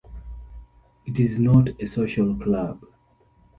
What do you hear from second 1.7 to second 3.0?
a social club.